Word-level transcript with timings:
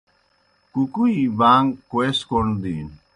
کُکُویں 0.73 1.21
باݩگ 1.39 1.67
کوئے 1.89 2.09
سہ 2.17 2.23
کوْݨ 2.29 2.45
دِینوْ 2.61 2.95